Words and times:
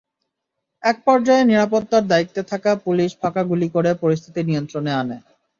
একপর্যায়ে 0.83 1.43
নিরাপত্তার 1.43 2.03
দায়িত্বে 2.11 2.41
থাকা 2.51 2.71
পুলিশ 2.85 3.09
ফাঁকা 3.21 3.43
গুলি 3.49 3.67
করে 3.75 3.91
পরিস্থিতি 4.03 4.41
নিয়ন্ত্রণে 4.49 4.91
আনে। 5.01 5.17